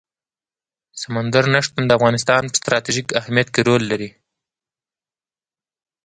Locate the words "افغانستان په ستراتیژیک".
1.99-3.07